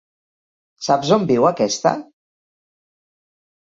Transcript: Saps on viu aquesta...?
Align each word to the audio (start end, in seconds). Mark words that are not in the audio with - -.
Saps 0.87 1.13
on 1.19 1.29
viu 1.33 1.47
aquesta...? 1.51 1.95